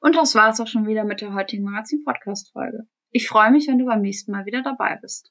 Und 0.00 0.16
das 0.16 0.34
war 0.34 0.48
es 0.48 0.58
auch 0.58 0.66
schon 0.66 0.88
wieder 0.88 1.04
mit 1.04 1.20
der 1.20 1.32
heutigen 1.32 1.62
Magazin-Podcast-Folge. 1.62 2.88
Ich 3.12 3.28
freue 3.28 3.52
mich, 3.52 3.68
wenn 3.68 3.78
du 3.78 3.84
beim 3.84 4.00
nächsten 4.00 4.32
Mal 4.32 4.46
wieder 4.46 4.62
dabei 4.62 4.98
bist. 5.00 5.30